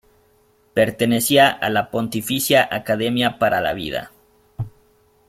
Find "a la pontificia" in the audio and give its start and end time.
1.51-2.67